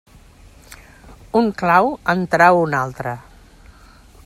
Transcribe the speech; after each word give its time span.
Un 1.41 1.51
clau 1.61 1.91
en 2.15 2.25
trau 2.37 2.59
un 2.65 2.77
altre. 2.81 3.15